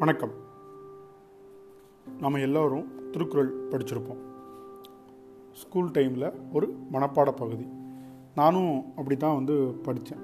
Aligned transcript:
வணக்கம். 0.00 0.32
நம்ம 2.18 2.38
எல்லோரும் 2.38 3.10
திருக்குறள் 3.12 3.50
படிச்சிருப்போம். 3.70 4.20
ஸ்கூல் 5.52 5.90
டைமில் 5.90 6.32
ஒரு 6.52 6.66
மனப்பாட 6.92 7.30
பகுதி. 7.32 7.66
நானும் 8.34 8.84
அப்படி 8.96 9.16
தான் 9.16 9.34
வந்து 9.34 9.56
படித்தேன் 9.82 10.22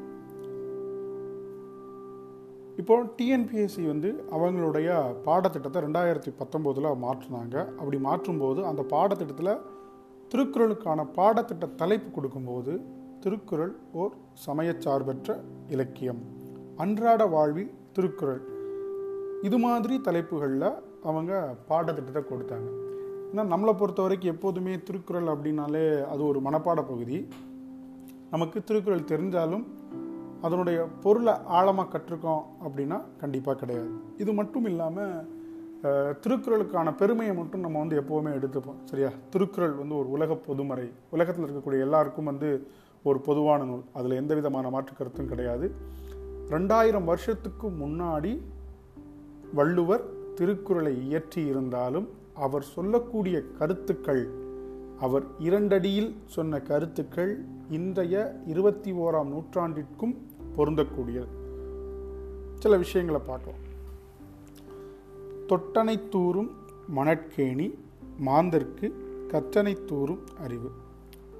இப்போ 2.76 2.96
டிஎன்பிஎஸ்சி 3.18 3.86
வந்து 3.86 4.24
அவங்களுடைய 4.30 5.14
பாடத்திட்டத்தை 5.22 5.82
ரெண்டாயிரத்தி 5.82 6.32
பத்தொம்போதில் 6.40 6.90
மாற்றினாங்க. 7.04 7.68
அப்படி 7.80 8.00
மாற்றும்போது 8.08 8.62
அந்த 8.62 8.82
பாடத்திட்டத்தில் 8.82 9.62
திருக்குறளுக்கான 10.34 11.08
பாடத்திட்ட 11.20 11.74
தலைப்பு 11.74 12.10
கொடுக்கும்போது 12.10 12.80
திருக்குறள் 13.20 13.76
ஓர் 13.92 14.12
சமயச்சார்பற்ற 14.46 15.40
இலக்கியம். 15.68 16.22
அன்றாட 16.76 17.26
வாழ்வில் 17.26 17.74
திருக்குறள். 17.92 18.55
இது 19.42 19.58
மாதிரி 19.58 20.00
தலைப்புகளில் 20.00 20.68
அவங்க 21.02 21.54
பாடத்திட்டத்தை 21.68 22.22
கொடுத்தாங்க. 22.22 22.68
ஏன்னா 23.32 23.42
நம்மளை 23.52 23.72
பொறுத்த 23.72 24.02
வரைக்கும் 24.02 24.34
எப்போதுமே 24.34 24.82
திருக்குறள் 24.82 25.24
அப்படின்னாலே 25.24 26.04
அது 26.04 26.26
ஒரு 26.26 26.40
மனப்பாட 26.40 26.80
பகுதி. 26.92 27.28
நமக்கு 28.30 28.64
திருக்குறள் 28.64 29.00
தெரிஞ்சாலும் 29.00 29.64
அதனுடைய 30.42 30.86
பொருளை 31.02 31.34
ஆழமாக 31.44 31.98
கற்றுக்கோம் 31.98 32.42
அப்படின்னா 32.66 33.02
கண்டிப்பாக 33.18 33.58
கிடையாது. 33.58 33.88
இது 34.18 34.32
மட்டும் 34.32 34.64
இல்லாமல் 34.64 35.34
திருக்குறளுக்கான 36.22 36.96
பெருமையை 36.96 37.34
மட்டும் 37.34 37.60
நம்ம 37.60 37.78
வந்து 37.78 38.00
எப்போவுமே 38.00 38.30
எடுத்துப்போம். 38.38 38.80
சரியா? 38.84 39.08
திருக்குறள் 39.30 39.70
வந்து 39.70 39.98
ஒரு 39.98 40.10
உலக 40.10 40.34
பொதுமறை. 40.34 40.90
உலகத்தில் 41.10 41.44
இருக்கக்கூடிய 41.44 41.80
எல்லாருக்கும் 41.80 42.24
வந்து 42.24 42.66
ஒரு 43.02 43.20
பொதுவான 43.20 43.64
நூல். 43.64 43.82
அதில் 43.92 44.10
எந்த 44.10 44.34
விதமான 44.34 44.70
மாற்று 44.70 44.94
கருத்தும் 44.94 45.28
கிடையாது. 45.28 45.72
ரெண்டாயிரம் 46.50 47.04
வருஷத்துக்கு 47.04 47.68
முன்னாடி 47.68 48.40
வள்ளுவர் 49.54 50.04
திருக்குறளை 50.34 51.02
இயற்றி 51.02 51.46
இருந்தாலும் 51.46 52.08
அவர் 52.34 52.62
சொல்லக்கூடிய 52.62 53.42
கருத்துக்கள் 53.58 54.44
அவர் 54.98 55.24
இரண்டடியில் 55.38 56.16
சொன்ன 56.24 56.60
கருத்துக்கள் 56.60 57.44
இன்றைய 57.68 58.40
இருபத்தி 58.46 58.92
ஓராம் 58.92 59.30
நூற்றாண்டிற்கும் 59.34 60.14
பொருந்தக்கூடியது. 60.56 61.28
சில 62.54 62.76
விஷயங்களை 62.76 63.20
பார்க்கலாம். 63.26 63.62
தொட்டனை 65.48 66.08
தூரும் 66.08 66.50
மணற்கேணி 66.96 67.74
மாந்தர்க்கு 68.18 68.92
கற்றனை 69.28 69.84
தூரும் 69.84 70.22
அறிவு. 70.38 70.70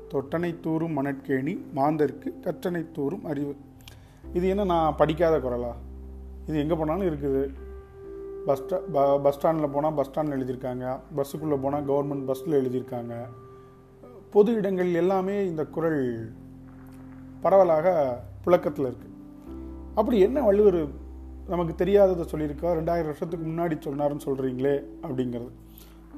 தொட்டனை 0.08 0.60
தூரும் 0.60 0.96
மணற்கேணி 0.98 1.64
மாந்தர்க்கு 1.74 2.34
கற்றனை 2.42 2.86
தூரும் 2.92 3.24
அறிவு. 3.24 3.56
இது 4.32 4.48
என்ன 4.48 4.64
நான் 4.64 4.96
படிக்காத 4.96 5.38
குரலா? 5.38 5.72
இது 6.46 6.58
எங்கே 6.58 6.74
போனாலும் 6.74 7.06
இருக்குது. 7.06 7.52
பஸ் 8.47 8.62
ஸ்டா 8.62 8.77
பஸ் 9.22 9.36
ஸ்டாண்டில் 9.36 9.69
போனால் 9.69 9.94
பஸ் 9.94 10.08
ஸ்டாண்டில் 10.08 10.36
எழுதியிருக்காங்க. 10.36 10.84
பஸ்ஸுக்குள்ளே 11.16 11.56
போனால் 11.62 11.86
கவர்மெண்ட் 11.86 12.25
பஸ்ஸில் 12.25 12.58
எழுதியிருக்காங்க. 12.61 13.14
பொது 14.30 14.53
இடங்கள் 14.53 14.94
எல்லாமே 14.94 15.36
இந்த 15.47 15.64
குரல் 15.64 16.03
பரவலாக 17.41 17.86
புழக்கத்தில் 18.44 18.86
இருக்குது 18.86 19.14
அப்படி 19.94 20.19
என்ன 20.19 20.42
வள்ளுவர் 20.42 20.80
நமக்கு 21.48 21.84
தெரியாததை 21.84 22.25
சொல்லியிருக்கா? 22.33 22.70
ரெண்டாயிரம் 22.78 23.11
வருஷத்துக்கு 23.11 23.47
முன்னாடி 23.47 23.77
சொன்னார்னு 23.86 24.25
சொல்கிறீங்களே 24.25 24.75
அப்படிங்கிறது. 25.03 25.50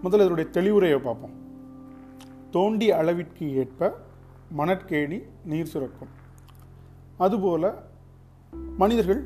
முதல்ல 0.02 0.24
இதனுடைய 0.24 0.50
தெளிவுரையை 0.52 0.98
பார்ப்போம். 0.98 1.34
தோண்டி 2.50 2.92
அளவிற்கு 2.92 3.54
ஏற்ப 3.54 3.92
மணற்கேணி 4.58 5.18
நீர் 5.44 5.70
சுரக்கும். 5.72 6.08
அதுபோல 7.18 7.82
மனிதர்கள் 8.76 9.22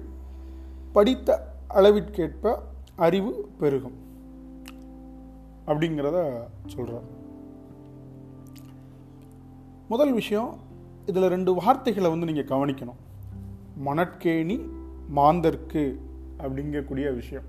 படித்த 0.92 1.48
அளவிற்கேற்ப 1.68 2.58
அறிவு 2.96 3.48
பெருகும். 3.58 3.94
அப்படிங்கிறத 5.66 6.40
சொல்கிறார் 6.66 7.20
முதல் 9.88 10.12
விஷயம் 10.12 10.56
இதில் 11.06 11.28
ரெண்டு 11.28 11.54
வார்த்தைகளை 11.54 12.10
வந்து 12.10 12.32
நீங்கள் 12.32 12.58
கவனிக்கணும். 12.58 13.00
மணற்கேணி 13.86 14.68
மாந்தர்க்கு 15.16 15.98
அப்படிங்கக்கூடிய 16.38 17.14
விஷயம். 17.14 17.44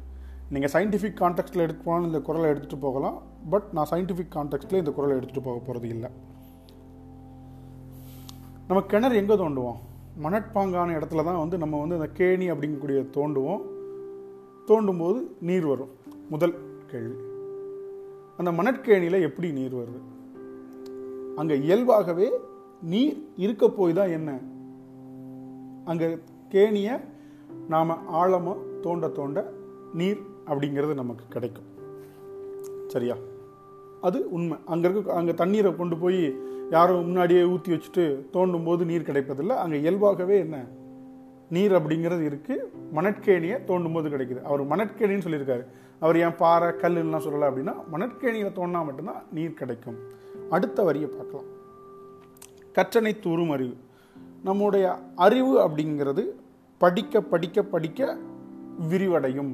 நீங்கள் 0.49 0.71
சயின்டிஃபிக் 0.71 1.19
கான்டெக்ட்டில் 1.19 1.57
எடுத்து 1.57 2.01
இந்த 2.01 2.19
குரலை 2.19 2.49
எடுத்துகிட்டு 2.49 2.77
போகலாம். 2.79 3.21
பட் 3.49 3.63
நான் 3.71 3.87
சயின்டிஃபிக் 3.89 4.33
கான்டெக்ட்டில் 4.35 4.73
இந்த 4.73 4.91
குரலை 4.91 5.17
எடுத்துகிட்டு 5.17 5.41
போக 5.43 5.57
போகிறது 5.57 5.87
இல்லை. 5.87 6.09
நம்ம 8.67 8.83
கிணறு 8.83 9.15
எங்கே 9.15 9.33
தோண்டுவோம்? 9.33 9.75
மணற்பாங்கான 10.23 10.93
இடத்துல 10.93 11.23
தான் 11.23 11.37
வந்து 11.37 11.57
நம்ம 11.57 11.79
வந்து 11.79 11.95
அந்த 11.95 12.09
கேணி 12.17 12.51
அப்படிங்கக்கூடிய 12.51 13.05
தோண்டுவோம். 13.13 13.72
தோண்டும் 14.65 14.97
போது 14.97 15.35
நீர் 15.41 15.65
வரும். 15.65 15.89
முதல் 16.29 16.53
கேள்வி. 16.87 17.15
அந்த 18.37 18.51
மணற்கேணியில் 18.51 19.21
எப்படி 19.21 19.51
நீர் 19.51 19.75
வருது? 19.75 20.01
அங்கே 21.35 21.59
இயல்பாகவே 21.59 22.29
நீர் 22.81 23.17
இருக்க 23.35 23.69
போய் 23.69 23.93
தான் 23.93 24.09
என்ன? 24.09 24.39
அங்கே 25.85 26.17
கேணியை 26.49 26.99
நாம் 27.67 28.07
ஆழமாக 28.07 28.57
தோண்ட 28.81 29.07
தோண்ட 29.07 29.53
நீர் 29.93 30.21
அப்படிங்கிறது 30.47 30.93
நமக்கு 30.93 31.25
கிடைக்கும். 31.29 31.69
சரியா? 32.87 33.15
அது 34.01 34.29
உண்மை. 34.29 34.57
அங்கே 34.65 34.89
இருக்க 34.89 35.13
அங்கே 35.13 35.33
தண்ணீரை 35.33 35.75
கொண்டு 35.75 35.97
போய் 35.97 36.37
யாரும் 36.69 37.03
முன்னாடியே 37.03 37.43
ஊற்றி 37.43 37.71
வச்சுட்டு 37.73 38.29
தோண்டும் 38.31 38.63
போது 38.63 38.85
நீர் 38.85 39.09
கிடைப்பதில்லை. 39.09 39.55
அங்கே 39.55 39.79
இயல்பாகவே 39.79 40.39
என்ன? 40.39 40.67
நீர் 41.55 41.71
அப்படிங்கிறது 41.71 42.25
இருக்குது 42.29 42.67
மணற்கேணியை 42.95 43.57
தோண்டும் 43.69 43.93
போது 43.93 44.09
கிடைக்குது. 44.09 44.41
அவர் 44.49 44.61
மணற்கேணின்னு 44.67 45.25
சொல்லியிருக்காரு. 45.25 45.63
அவர் 45.99 46.17
ஏன் 46.19 46.35
பாறை 46.35 46.69
கல்லுலாம் 46.69 47.25
சொல்லலை 47.25 47.47
அப்படின்னா 47.49 47.75
மணற்கேணியில் 47.93 48.55
தோண்டினா 48.57 48.81
மட்டும்தான் 48.85 49.23
நீர் 49.31 49.59
கிடைக்கும். 49.61 49.99
அடுத்த 50.49 50.83
வரியை 50.83 51.09
பார்க்கலாம். 51.09 51.49
கற்றனை 52.77 53.11
தூறும் 53.19 53.51
அறிவு. 53.51 53.75
நம்முடைய 54.43 54.85
அறிவு 55.15 55.53
அப்படிங்கிறது 55.67 56.23
படிக்க 56.77 57.21
படிக்க 57.21 57.63
படிக்க 57.63 58.17
விரிவடையும் 58.89 59.53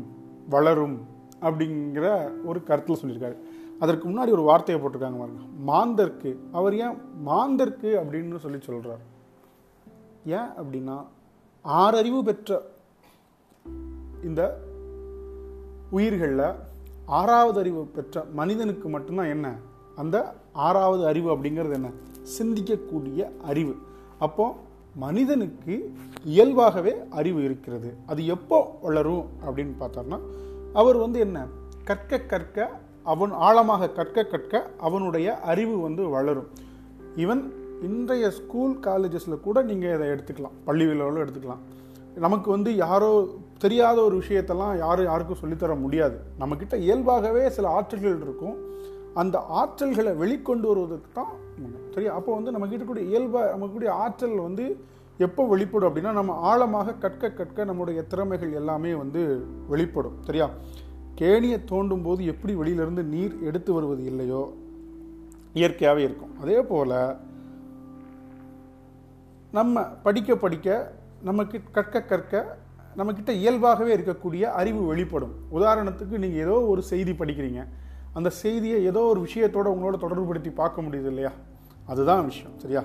வளரும் 0.50 0.98
அப்படிங்கிற 1.42 2.08
ஒரு 2.46 2.60
கருத்தில் 2.64 3.00
சொல்லியிருக்காரு. 3.02 3.38
அதற்கு 3.80 4.06
முன்னாடி 4.10 4.32
ஒரு 4.38 4.42
வார்த்தையை 4.42 4.80
போட்டிருக்காங்க 4.84 5.20
பாருங்க. 5.22 5.44
மாந்தர்க்கு. 5.70 6.32
அவர் 6.52 6.76
ஏன் 6.76 6.98
மாந்தர்க்கு 7.28 7.90
அப்படின்னு 8.02 8.44
சொல்லி 8.46 8.60
சொல்கிறார் 8.60 9.04
ஏன் 10.38 10.50
அப்படின்னா 10.62 10.98
ஆறறிவு 11.68 12.22
பெற்ற 12.22 12.62
இந்த 14.24 14.62
உயிர்களில் 15.90 16.56
ஆறாவது 17.06 17.60
அறிவு 17.60 17.86
பெற்ற 17.86 18.26
மனிதனுக்கு 18.34 18.90
மட்டும்தான் 18.90 19.26
என்ன? 19.26 19.56
அந்த 19.96 20.34
ஆறாவது 20.54 21.08
அறிவு 21.08 21.38
அப்படிங்கிறது 21.38 21.74
என்ன? 21.74 21.90
சிந்திக்கக்கூடிய 22.40 23.42
அறிவு. 23.44 23.76
அப்போ 24.20 24.56
மனிதனுக்கு 24.96 25.94
இயல்பாகவே 26.24 26.96
அறிவு 27.10 27.44
இருக்கிறது. 27.44 27.94
அது 28.06 28.26
எப்போ 28.26 28.80
வளரும் 28.82 29.26
அப்படின்னு 29.46 29.74
பார்த்தோம்னா 29.80 30.20
அவர் 30.74 30.96
வந்து 30.96 31.20
என்ன? 31.20 31.48
கற்க 31.84 32.20
கற்க 32.20 32.80
அவன் 33.04 33.32
ஆழமாக 33.32 33.90
கற்க 33.90 34.24
கற்க 34.24 34.70
அவனுடைய 34.78 35.40
அறிவு 35.40 35.80
வந்து 35.80 36.10
வளரும். 36.10 36.48
ஈவன் 37.18 37.52
இன்றைய 37.82 38.32
ஸ்கூல் 38.32 38.78
காலேஜஸில் 38.80 39.40
கூட 39.40 39.62
நீங்கள் 39.62 39.96
இதை 39.96 40.08
எடுத்துக்கலாம். 40.08 40.58
பள்ளி 40.66 40.86
விழாவில் 40.86 41.24
எடுத்துக்கலாம். 41.24 41.62
நமக்கு 42.16 42.52
வந்து 42.52 42.76
யாரோ 42.76 43.28
தெரியாத 43.58 44.02
ஒரு 44.02 44.18
விஷயத்தெல்லாம் 44.18 44.78
யாரும் 44.78 45.06
யாருக்கும் 45.06 45.38
சொல்லித்தர 45.44 45.80
முடியாது. 45.80 46.20
நம்மக்கிட்ட 46.40 46.78
இயல்பாகவே 46.78 47.50
சில 47.50 47.82
ஆற்றல்கள் 47.82 48.22
இருக்கும். 48.22 48.58
அந்த 49.14 49.46
ஆற்றல்களை 49.54 50.12
வெளிக்கொண்டு 50.14 50.68
வருவதற்கு 50.68 51.10
தான் 51.14 51.32
உண்மை. 51.58 51.80
சரியா? 51.94 52.14
அப்போ 52.14 52.34
வந்து 52.34 52.52
நம்ம 52.52 52.68
கிட்டக்கூடிய 52.68 53.08
இயல்பாக 53.08 53.58
நமக்குடைய 53.58 53.90
ஆற்றல் 53.90 54.38
வந்து 54.38 54.78
எப்போ 55.18 55.48
வெளிப்படும் 55.48 55.96
அப்படின்னா 55.96 56.12
நம்ம 56.12 56.34
ஆழமாக 56.34 56.94
கற்க 56.94 57.32
கற்க 57.32 57.64
நம்முடைய 57.64 58.04
திறமைகள் 58.04 58.54
எல்லாமே 58.54 58.94
வந்து 58.94 59.46
வெளிப்படும். 59.68 60.18
சரியா? 60.22 60.50
கேணியை 61.16 61.60
தோண்டும் 61.72 62.04
போது 62.04 62.26
எப்படி 62.26 62.54
வெளியிலிருந்து 62.54 63.04
நீர் 63.04 63.44
எடுத்து 63.44 63.74
வருவது 63.74 64.04
இல்லையோ? 64.04 64.54
இயற்கையாகவே 65.54 66.04
இருக்கும். 66.04 66.40
அதே 66.42 66.62
போல் 66.62 67.28
நம்ம 69.58 69.84
படிக்க 70.06 70.36
படிக்க 70.36 70.68
நமக்கு 71.28 71.58
கற்க 71.76 72.02
கற்க 72.02 72.34
நம்மக்கிட்ட 72.98 73.32
இயல்பாகவே 73.42 73.92
இருக்கக்கூடிய 73.96 74.44
அறிவு 74.60 74.82
வெளிப்படும். 74.86 75.34
உதாரணத்துக்கு 75.58 76.16
நீங்கள் 76.24 76.44
ஏதோ 76.46 76.56
ஒரு 76.72 76.82
செய்தி 76.90 77.12
படிக்கிறீங்க. 77.12 77.62
அந்த 78.18 78.30
செய்தியை 78.42 78.78
ஏதோ 78.92 79.02
ஒரு 79.14 79.20
விஷயத்தோட 79.28 79.68
உங்களோட 79.74 79.96
தொடர்புபடுத்தி 80.04 80.52
பார்க்க 80.62 80.82
முடியுது 80.82 81.10
இல்லையா? 81.14 81.32
அதுதான் 81.92 82.22
விஷயம் 82.26 82.54
சரியா? 82.64 82.84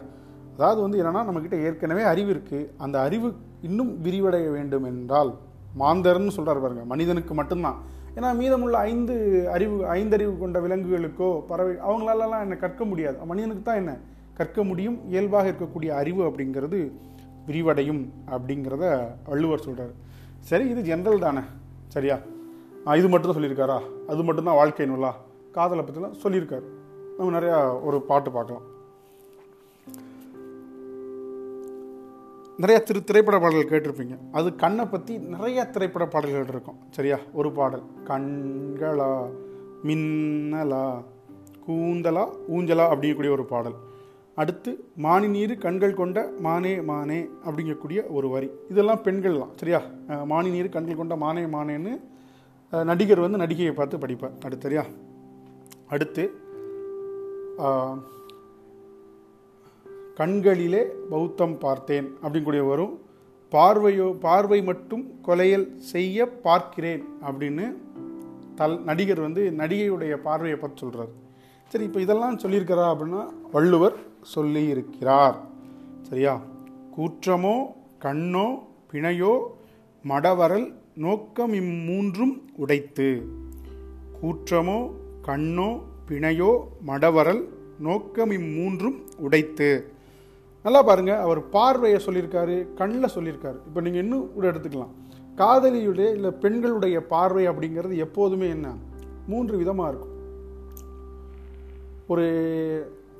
அதாவது 0.57 0.81
வந்து 0.85 1.01
என்னன்னா 1.03 1.23
நம்மக்கிட்ட 1.29 1.59
ஏற்கனவே 1.67 2.03
அறிவு 2.13 2.31
இருக்குது 2.35 2.71
அந்த 2.87 2.97
அறிவு 3.01 3.29
இன்னும் 3.69 3.93
விரிவடைய 4.07 4.49
வேண்டும் 4.57 4.89
என்றால் 4.93 5.33
மாந்தர்னு 5.83 6.35
சொல்கிறார் 6.39 6.65
பாருங்க 6.65 6.85
மனிதனுக்கு 6.95 7.35
மட்டும்தான். 7.35 7.79
ஏன்னா 8.17 8.29
மீதமுள்ள 8.41 8.77
ஐந்து 8.93 9.15
அறிவு 9.57 9.77
ஐந்தறிவு 9.99 10.35
கொண்ட 10.43 10.59
விலங்குகளுக்கோ 10.67 11.31
பறவை 11.51 11.77
அவங்களாலலாம் 11.89 12.45
என்ன 12.47 12.57
கற்க 12.57 12.85
முடியாது. 12.85 13.17
மனிதனுக்கு 13.33 13.63
தான் 13.63 13.83
என்ன? 13.85 13.95
கற்க 14.35 14.65
முடியும் 14.65 15.09
இயல்பாக 15.09 15.51
இருக்கக்கூடிய 15.51 15.89
அறிவு 15.89 16.23
அப்படிங்கிறது 16.25 16.91
விரிவடையும் 17.47 18.03
அப்படிங்கிறத 18.31 19.07
வள்ளுவர் 19.27 19.61
சொல்கிறார் 19.61 19.93
சரி 20.41 20.69
இது 20.69 20.97
ஜென்ரல் 20.97 21.19
தானே? 21.19 21.41
சரியா? 21.89 22.19
இது 22.95 23.09
மட்டும் 23.09 23.33
தான் 23.33 23.43
சொல்லியிருக்காரா? 23.43 24.09
அது 24.09 24.23
மட்டும்தான் 24.23 24.55
வாழ்க்கை 24.55 24.87
நூலா? 24.87 25.13
காதலை 25.53 25.85
பற்றிலாம் 25.85 26.17
சொல்லியிருக்காரு. 26.23 26.67
நம்ம 27.19 27.39
நிறையா 27.39 27.85
ஒரு 27.85 28.01
பாட்டு 28.01 28.31
பார்க்கலாம். 28.31 28.63
நிறைய 32.59 32.83
திரு 32.83 33.05
திரைப்பட 33.05 33.39
பாடல்கள் 33.39 33.81
கேட்டிருப்பீங்க. 33.81 34.17
அது 34.33 34.57
கண்ணை 34.57 34.85
பற்றி 34.85 35.19
நிறைய 35.19 35.65
திரைப்பட 35.65 36.07
பாடல்கள் 36.07 36.47
இருக்கும். 36.49 36.79
சரியா? 36.91 37.19
ஒரு 37.33 37.53
பாடல். 37.53 37.83
கண்களா 38.07 39.31
மின்னலா 39.85 41.03
கூந்தலா 41.67 42.25
ஊஞ்சலா 42.53 42.87
அப்படிங்கக்கூடிய 42.93 43.31
ஒரு 43.31 43.45
பாடல். 43.45 43.75
அடுத்து 44.37 44.71
மானி 44.97 45.29
நீர் 45.29 45.53
கண்கள் 45.59 45.95
கொண்ட 45.95 46.19
மானே 46.41 46.73
மானே 46.83 47.19
அப்படிங்கக்கூடிய 47.45 47.99
ஒரு 48.11 48.29
வரி. 48.29 48.49
இதெல்லாம் 48.71 49.03
பெண்கள் 49.03 49.39
தான் 49.39 49.53
சரியா 49.57 49.81
மானி 50.25 50.49
நீர் 50.51 50.69
கண்கள் 50.69 50.97
கொண்ட 50.97 51.17
மானே 51.17 51.45
மானேன்னு 51.53 51.93
நடிகர் 52.73 53.21
வந்து 53.21 53.39
நடிகையை 53.39 53.75
பார்த்து 53.75 53.97
படிப்பார் 53.99 54.35
அடுத்து 54.45 54.67
சரியா? 54.67 54.85
அடுத்து 55.89 56.25
கண்களிலே 60.17 60.83
பௌத்தம் 61.11 61.57
பார்த்தேன் 61.59 62.09
அப்படிங்கூடிய 62.23 62.65
வரும் 62.67 62.95
பார்வையோ 63.53 64.07
பார்வை 64.21 64.61
மட்டும் 64.63 65.05
கொலையல் 65.23 65.67
செய்ய 65.91 66.17
பார்க்கிறேன் 66.43 67.05
அப்படின்னு 67.23 67.67
தல் 68.55 68.77
நடிகர் 68.85 69.21
வந்து 69.21 69.43
நடிகையுடைய 69.53 70.15
பார்வையை 70.23 70.59
பார்த்து 70.59 70.83
சொல்கிறார் 70.83 71.13
சரி 71.69 71.85
இப்போ 71.85 72.01
இதெல்லாம் 72.01 72.39
சொல்லியிருக்கிறா 72.39 72.85
அப்படின்னா 72.93 73.23
வள்ளுவர் 73.53 73.95
சொல்லியிருக்கிறார். 74.35 75.37
சரியா? 76.03 76.41
கூற்றமோ 76.97 77.55
கண்ணோ 78.05 78.47
பிணையோ 78.93 79.33
மடவரல் 80.09 80.75
நோக்கம் 80.95 81.53
இம்மூன்றும் 81.53 82.35
உடைத்து. 82.57 83.09
கூற்றமோ 84.23 84.91
கண்ணோ 85.27 85.81
பிணையோ 86.09 86.51
மடவரல் 86.87 87.43
நோக்கம் 87.79 88.31
இம்மூன்றும் 88.31 88.99
உடைத்து. 89.17 89.89
நல்லா 90.63 90.83
பாருங்கள் 90.83 91.19
அவர் 91.19 91.51
பார்வையை 91.51 92.01
சொல்லியிருக்காரு 92.07 92.75
கண்ணில் 92.75 93.15
சொல்லியிருக்காரு. 93.15 93.59
இப்போ 93.67 93.81
நீங்கள் 93.81 94.03
இன்னும் 94.03 94.33
கூட 94.35 94.51
எடுத்துக்கலாம். 94.51 94.95
காதலியுடைய 95.37 96.13
இல்லை 96.13 96.31
பெண்களுடைய 96.31 97.07
பார்வை 97.07 97.49
அப்படிங்கிறது 97.49 97.97
எப்போதுமே 97.97 98.49
என்ன? 98.49 98.69
மூன்று 99.27 99.57
விதமாக 99.57 99.91
இருக்கும். 99.91 100.14
ஒரு 102.07 102.25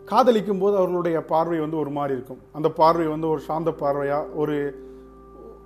காதலிக்கும் 0.05 0.63
போது 0.63 0.75
அவர்களுடைய 0.77 1.19
பார்வை 1.25 1.59
வந்து 1.59 1.79
ஒரு 1.79 1.91
மாதிரி 1.91 2.15
இருக்கும். 2.19 2.41
அந்த 2.53 2.69
பார்வை 2.71 3.07
வந்து 3.07 3.29
ஒரு 3.29 3.41
சாந்த 3.41 3.71
பார்வையாக 3.83 4.35
ஒரு 4.35 4.57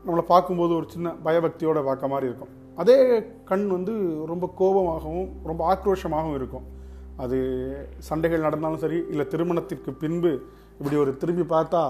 நம்மளை 0.05 0.25
பார்க்கும்போது 0.33 0.73
ஒரு 0.75 0.87
சின்ன 0.89 1.15
பயபக்தியோட 1.25 1.79
பார்க்க 1.85 2.13
மாதிரி 2.13 2.29
இருக்கும். 2.31 2.53
அதே 2.77 2.99
கண் 3.45 3.67
வந்து 3.67 3.95
ரொம்ப 4.27 4.47
கோபமாகவும் 4.61 5.31
ரொம்ப 5.45 5.63
ஆக்ரோஷமாகவும் 5.73 6.35
இருக்கும். 6.35 6.67
அது 7.17 7.39
சண்டைகள் 8.09 8.47
நடந்தாலும் 8.47 8.83
சரி 8.85 8.99
இல்லை 9.09 9.27
திருமணத்திற்கு 9.27 9.93
பின்பு 9.93 10.33
இப்படி 10.79 10.97
ஒரு 10.97 11.13
திரும்பி 11.17 11.45
பார்த்தா 11.55 11.83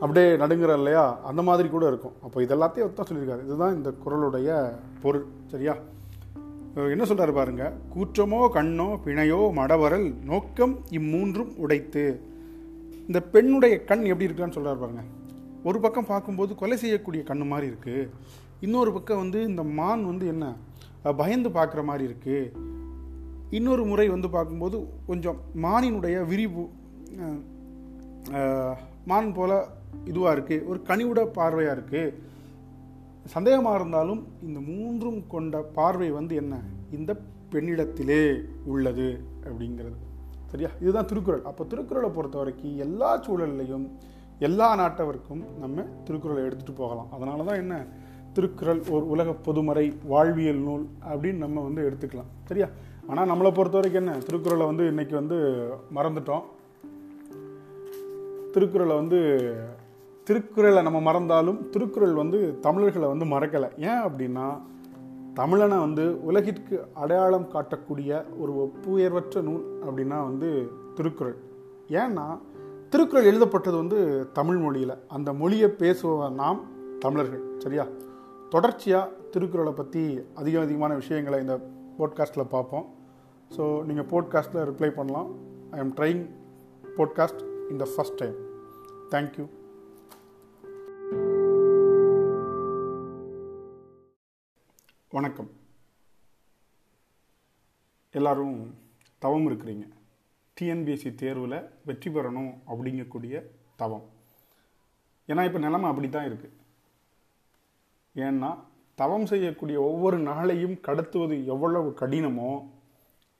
அப்படியே 0.00 0.28
நடுங்குற 0.42 0.72
இல்லையா 0.80 1.04
அந்த 1.30 1.42
மாதிரி 1.42 1.68
கூட 1.68 1.84
இருக்கும். 1.86 2.16
அப்போ 2.22 2.38
இதெல்லாத்தையும் 2.42 2.88
ஒத்தான் 2.88 3.08
சொல்லியிருக்காரு. 3.10 3.44
இதுதான் 3.48 3.74
இந்த 3.74 3.90
குரலுடைய 4.04 4.50
பொருள் 5.02 5.26
சரியா? 5.52 5.74
என்ன 6.94 7.04
சொல்கிறாரு 7.08 7.32
பாருங்க? 7.34 7.64
கூற்றமோ 7.94 8.38
கண்ணோ 8.54 8.86
பிணையோ 9.04 9.40
மடவரல் 9.58 10.06
நோக்கம் 10.30 10.74
இம்மூன்றும் 10.98 11.52
உடைத்து. 11.64 12.04
இந்த 13.08 13.18
பெண்ணுடைய 13.34 13.74
கண் 13.90 14.04
எப்படி 14.10 14.28
இருக்கான்னு 14.28 14.56
சொல்கிறார் 14.56 14.82
பாருங்க. 14.82 15.02
ஒரு 15.68 15.78
பக்கம் 15.84 16.10
பார்க்கும்போது 16.12 16.52
கொலை 16.62 16.76
செய்யக்கூடிய 16.76 17.22
கண்ணு 17.28 17.46
மாதிரி 17.52 17.66
இருக்குது 17.72 18.08
இன்னொரு 18.66 18.90
பக்கம் 18.96 19.22
வந்து 19.22 19.38
இந்த 19.50 19.62
மான் 19.78 20.04
வந்து 20.10 20.26
என்ன? 20.34 20.44
பயந்து 21.20 21.48
பார்க்குற 21.56 21.80
மாதிரி 21.90 22.04
இருக்குது 22.10 22.52
இன்னொரு 23.58 23.82
முறை 23.84 24.06
வந்து 24.14 24.28
பார்க்கும்போது 24.36 24.76
கொஞ்சம் 25.06 25.38
மானினுடைய 25.64 26.16
விரிவு 26.30 26.64
மான் 29.10 29.34
போல 29.38 29.52
இதுவாக 30.10 30.34
இருக்குது 30.36 30.64
ஒரு 30.70 30.78
கனிவுட 30.88 31.20
பார்வையாக 31.38 31.76
இருக்குது 31.76 32.14
சந்தேகமாக 33.24 33.74
இருந்தாலும் 33.74 34.26
இந்த 34.42 34.60
மூன்றும் 34.60 35.26
கொண்ட 35.26 35.60
பார்வை 35.60 36.10
வந்து 36.10 36.34
என்ன? 36.34 36.60
இந்த 36.90 37.16
பெண்ணிடத்திலே 37.52 38.44
உள்ளது 38.64 39.20
அப்படிங்கிறது. 39.44 39.98
சரியா? 40.46 40.68
இதுதான் 40.80 41.06
திருக்குறள். 41.06 41.42
அப்போ 41.44 41.64
திருக்குறளை 41.64 42.10
பொறுத்த 42.10 42.38
வரைக்கும் 42.38 42.78
எல்லா 42.78 43.22
சூழல்லையும் 43.22 43.90
எல்லா 44.38 44.78
நாட்டவருக்கும் 44.78 45.58
நம்ம 45.58 45.82
திருக்குறளை 46.04 46.42
எடுத்துகிட்டு 46.42 46.74
போகலாம். 46.76 47.12
அதனால 47.12 47.42
தான் 47.42 47.56
என்ன? 47.56 47.86
திருக்குறள் 48.32 48.82
ஒரு 48.90 49.08
உலக 49.08 49.32
பொதுமறை 49.32 49.92
வாழ்வியல் 50.04 50.56
நூல் 50.56 50.86
அப்படின்னு 51.08 51.34
நம்ம 51.34 51.60
வந்து 51.60 51.90
எடுத்துக்கலாம். 51.90 52.30
சரியா? 52.44 52.68
ஆனால் 53.06 53.28
நம்மளை 53.28 53.54
பொறுத்த 53.54 53.78
வரைக்கும் 53.78 54.06
என்ன? 54.06 54.18
திருக்குறளை 54.18 54.66
வந்து 54.66 54.86
இன்னைக்கு 54.86 55.14
வந்து 55.14 55.68
மறந்துட்டோம். 55.94 56.42
திருக்குறளை 58.52 58.96
வந்து 58.96 59.20
திருக்குறளை 60.28 60.82
நம்ம 60.82 61.00
மறந்தாலும் 61.00 61.58
திருக்குறள் 61.70 62.14
வந்து 62.20 62.38
தமிழர்களை 62.66 63.08
வந்து 63.08 63.24
மறக்கலை. 63.24 63.68
ஏன் 63.78 64.02
அப்படின்னா 64.06 64.46
தமிழனை 65.38 65.78
வந்து 65.78 66.04
உலகிற்கு 66.28 66.88
அடையாளம் 67.02 67.48
காட்டக்கூடிய 67.54 68.10
ஒரு 68.38 68.52
ஒப்புயர்வற்ற 68.64 69.42
நூல் 69.42 69.64
அப்படின்னா 69.86 70.18
வந்து 70.28 70.50
திருக்குறள். 70.96 71.36
ஏன்னா 72.02 72.26
திருக்குறள் 72.92 73.28
எழுதப்பட்டது 73.30 73.76
வந்து 73.76 73.98
தமிழ் 74.32 74.56
மொழியில். 74.56 74.94
அந்த 75.08 75.32
மொழியை 75.32 75.68
பேசுவ 75.82 76.28
நாம் 76.30 76.60
தமிழர்கள் 77.04 77.42
சரியா? 77.64 77.84
தொடர்ச்சியாக 78.50 79.10
திருக்குறளை 79.34 79.72
பற்றி 79.72 80.04
அதிக 80.34 80.60
அதிகமான 80.60 80.94
விஷயங்களை 80.94 81.40
இந்த 81.40 81.56
போட்காஸ்ட்டில் 81.98 82.52
பார்ப்போம். 82.54 82.86
ஸோ 83.56 83.64
நீங்கள் 83.88 84.08
போட்காஸ்ட்டில் 84.12 84.66
ரிப்ளை 84.70 84.90
பண்ணலாம். 85.00 85.28
I 85.74 85.78
am 85.84 85.92
trying 85.98 86.22
podcast 86.98 87.44
in 87.72 87.82
the 87.84 87.88
first 87.94 88.18
time 88.22 88.38
thank you 89.12 89.46
வணக்கம். 95.14 95.50
எல்லோரும் 98.12 98.74
தவம் 99.18 99.46
இருக்கிறீங்க. 99.50 99.84
டிஎன்பிஎஸ்சி 100.56 101.14
தேர்வில் 101.14 101.68
வெற்றி 101.84 102.10
பெறணும் 102.10 102.50
அப்படிங்கக்கூடிய 102.70 103.42
தவம். 103.76 104.02
ஏன்னா 105.28 105.44
இப்போ 105.44 105.58
நிலமை 105.58 105.90
அப்படி 105.90 106.08
தான் 106.08 106.26
இருக்குது 106.30 106.56
ஏன்னா 108.14 108.58
தவம் 108.94 109.26
செய்யக்கூடிய 109.26 109.80
ஒவ்வொரு 109.80 110.18
நாளையும் 110.18 110.76
கடத்துவது 110.80 111.44
எவ்வளவு 111.44 111.96
கடினமோ 112.00 112.70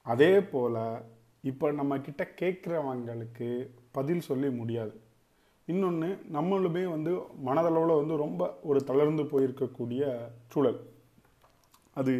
அதே 0.03 0.41
போல் 0.41 1.03
இப்போ 1.43 1.73
நம்ம 1.73 1.99
கேட்குறவங்களுக்கு 1.99 3.69
பதில் 3.93 4.21
சொல்லி 4.21 4.51
முடியாது. 4.51 5.01
இன்னொன்று 5.67 6.21
நம்மளுமே 6.33 6.89
வந்து 6.97 7.15
மனதளவில் 7.45 8.01
வந்து 8.01 8.17
ரொம்ப 8.17 8.59
ஒரு 8.63 8.85
தளர்ந்து 8.85 9.23
போயிருக்கக்கூடிய 9.23 10.31
சூழல். 10.49 10.93
அது 12.01 12.13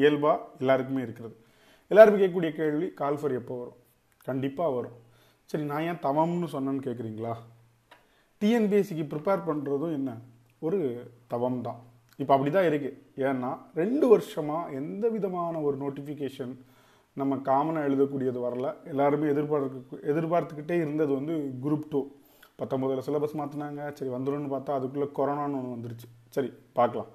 இயல்பாக 0.00 0.44
எல்லாருக்குமே 0.62 1.00
இருக்கிறது. 1.06 1.34
எல்லாருமே 1.92 2.18
கேட்கக்கூடிய 2.22 2.50
கேள்வி 2.58 2.86
கால்ஃபர் 3.00 3.38
எப்போ 3.40 3.54
வரும்? 3.62 3.78
கண்டிப்பாக 4.28 4.74
வரும். 4.76 4.98
சரி 5.50 5.64
நான் 5.70 5.86
ஏன் 5.90 6.02
தவம்னு 6.08 6.48
சொன்னேன்னு 6.54 6.84
கேட்குறீங்களா 6.88 7.32
டிஎன்பிஎஸ்சிக்கு 8.42 9.04
ப்ரிப்பேர் 9.12 9.46
பண்ணுறதும் 9.48 9.96
என்ன? 9.98 10.10
ஒரு 10.66 10.78
தவம் 11.32 11.62
தான் 11.66 11.80
இப்போ 12.22 12.32
அப்படி 12.34 12.50
தான் 12.56 12.68
இருக்குது 12.70 12.98
ஏன்னா 13.28 13.50
ரெண்டு 13.80 14.06
வருஷமாக 14.12 14.72
எந்த 14.80 15.04
விதமான 15.14 15.60
ஒரு 15.66 15.76
நோட்டிஃபிகேஷன் 15.84 16.52
நம்ம 17.20 17.36
காமனாக 17.48 17.88
எழுதக்கூடியது 17.88 18.38
வரல. 18.46 18.66
எல்லாருமே 18.92 19.26
எதிர்பார்க்க 19.34 20.02
எதிர்பார்த்துக்கிட்டே 20.12 20.76
இருந்தது 20.84 21.12
வந்து 21.18 21.34
குரூப் 21.64 21.88
டூ 21.92 22.00
பத்தொம்போதில் 22.60 23.06
சிலபஸ் 23.06 23.38
மாற்றினாங்க 23.40 23.82
சரி 23.98 24.10
வந்துரும்னு 24.14 24.52
பார்த்தா 24.54 24.76
அதுக்குள்ளே 24.78 25.08
கொரோனான்னு 25.18 25.58
ஒன்று 25.60 25.74
வந்துருச்சு. 25.76 26.08
சரி 26.36 26.50
பார்க்கலாம். 26.78 27.10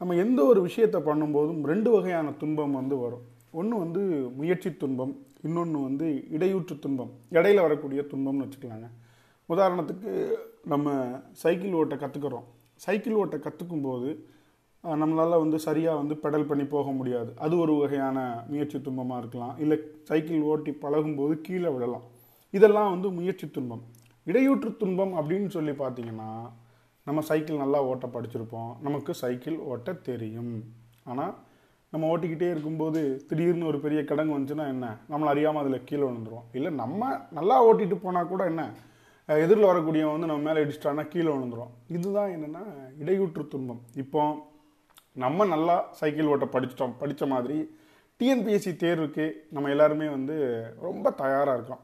நம்ம 0.00 0.16
எந்த 0.22 0.40
ஒரு 0.50 0.60
விஷயத்தை 0.66 0.98
பண்ணும்போதும் 1.06 1.60
ரெண்டு 1.70 1.90
வகையான 1.94 2.28
துன்பம் 2.40 2.76
வந்து 2.80 2.96
வரும். 3.04 3.24
ஒன்று 3.58 3.74
வந்து 3.84 4.02
முயற்சி 4.40 4.70
துன்பம் 4.82 5.14
இன்னொன்று 5.46 5.78
வந்து 5.86 6.06
இடையூற்று 6.36 6.74
துன்பம் 6.84 7.10
இடையில 7.38 7.62
வரக்கூடிய 7.66 8.00
துன்பம்னு 8.12 8.44
வச்சுக்கலாங்க. 8.44 8.88
உதாரணத்துக்கு 9.48 10.12
நம்ம 10.72 10.94
சைக்கிள் 11.42 11.76
ஓட்ட 11.80 11.96
கற்றுக்குறோம் 12.02 12.46
சைக்கிள் 12.84 13.18
ஓட்ட 13.22 13.36
கற்றுக்கும் 13.46 13.86
போது 13.88 14.08
நம்மளால் 15.02 15.42
வந்து 15.44 15.58
சரியாக 15.66 16.00
வந்து 16.00 16.14
பெடல் 16.24 16.48
பண்ணி 16.50 16.64
போக 16.74 16.90
முடியாது. 16.98 17.30
அது 17.44 17.54
ஒரு 17.64 17.72
வகையான 17.82 18.18
முயற்சி 18.50 18.78
துன்பமாக 18.78 19.20
இருக்கலாம். 19.22 19.54
இல்லை 19.62 19.78
சைக்கிள் 20.10 20.46
ஓட்டி 20.52 20.72
பழகும்போது 20.84 21.34
கீழே 21.46 21.70
விடலாம் 21.76 22.06
இதெல்லாம் 22.56 22.92
வந்து 22.94 23.08
முயற்சி 23.18 23.46
துன்பம். 23.56 23.82
இடையூற்று 24.30 24.70
துன்பம் 24.82 25.14
அப்படின்னு 25.18 25.50
சொல்லி 25.56 25.74
பார்த்தீங்கன்னா 25.82 26.30
நம்ம 27.08 27.20
சைக்கிள் 27.28 27.62
நல்லா 27.64 27.80
ஓட்ட 27.90 28.06
படிச்சிருப்போம். 28.14 28.72
நமக்கு 28.86 29.12
சைக்கிள் 29.22 29.58
ஓட்ட 29.72 29.92
தெரியும். 30.08 30.56
ஆனால் 31.10 31.34
நம்ம 31.92 32.08
ஓட்டிக்கிட்டே 32.12 32.48
இருக்கும்போது 32.54 33.00
திடீர்னு 33.28 33.68
ஒரு 33.70 33.78
பெரிய 33.84 34.00
கிடங்கு 34.08 34.34
வந்துச்சுன்னா 34.36 34.66
என்ன? 34.72 34.86
நம்மளை 35.12 35.28
அறியாமல் 35.32 35.62
அதில் 35.62 35.86
கீழே 35.88 36.04
விழுந்துருவோம். 36.08 36.48
இல்லை 36.58 36.70
நம்ம 36.82 37.08
நல்லா 37.38 37.56
ஓட்டிட்டு 37.68 37.96
போனால் 38.02 38.30
கூட 38.32 38.42
என்ன? 38.52 38.64
எதிரில் 39.28 39.68
வரக்கூடியவன் 39.70 40.14
வந்து 40.16 40.28
நம்ம 40.30 40.44
மேலே 40.48 40.62
இடிச்சிட்டான்னா 40.64 41.04
கீழே 41.14 41.30
விழுந்துரும் 41.32 41.72
இதுதான் 41.96 42.30
என்னென்னா 42.34 42.62
இடையூற்று 43.02 43.42
துன்பம். 43.54 43.80
இப்போ 44.02 44.22
நம்ம 45.24 45.46
நல்லா 45.54 45.76
சைக்கிள் 46.00 46.30
ஓட்ட 46.34 46.46
படிச்சிட்டோம். 46.54 46.94
படித்த 47.00 47.26
மாதிரி 47.32 47.58
டிஎன்பிஎஸ்சி 48.20 48.72
தேர்வுக்கு 48.84 49.26
நம்ம 49.56 49.70
எல்லாருமே 49.74 50.06
வந்து 50.16 50.36
ரொம்ப 50.86 51.10
தயாராக 51.22 51.56
இருக்கோம். 51.58 51.82